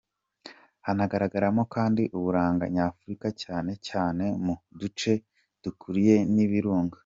Hanagaragaramo 0.85 1.63
kandi 1.75 2.03
uburanga 2.17 2.65
nyafurika 2.75 3.27
cyane 3.43 3.71
cyane 3.87 4.25
mu 4.45 4.55
duce 4.79 5.11
duturiwe 5.63 6.15
n’ibirunga. 6.33 6.97